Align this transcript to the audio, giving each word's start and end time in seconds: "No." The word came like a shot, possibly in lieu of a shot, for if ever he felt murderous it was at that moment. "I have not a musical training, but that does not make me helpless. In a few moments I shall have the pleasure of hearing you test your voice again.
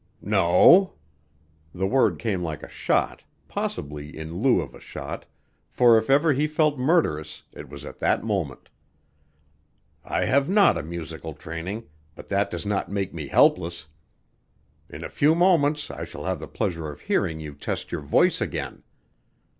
"No." 0.23 0.93
The 1.75 1.85
word 1.85 2.17
came 2.17 2.41
like 2.41 2.63
a 2.63 2.67
shot, 2.67 3.23
possibly 3.47 4.17
in 4.17 4.41
lieu 4.41 4.59
of 4.59 4.73
a 4.73 4.79
shot, 4.79 5.25
for 5.69 5.95
if 5.95 6.09
ever 6.09 6.33
he 6.33 6.47
felt 6.47 6.79
murderous 6.79 7.43
it 7.53 7.69
was 7.69 7.85
at 7.85 7.99
that 7.99 8.23
moment. 8.23 8.69
"I 10.03 10.25
have 10.25 10.49
not 10.49 10.75
a 10.75 10.81
musical 10.81 11.35
training, 11.35 11.83
but 12.15 12.29
that 12.29 12.49
does 12.49 12.65
not 12.65 12.89
make 12.91 13.13
me 13.13 13.27
helpless. 13.27 13.89
In 14.89 15.03
a 15.03 15.07
few 15.09 15.35
moments 15.35 15.91
I 15.91 16.03
shall 16.03 16.23
have 16.23 16.39
the 16.39 16.47
pleasure 16.47 16.89
of 16.89 17.01
hearing 17.01 17.39
you 17.39 17.53
test 17.53 17.91
your 17.91 18.01
voice 18.01 18.41
again. 18.41 18.81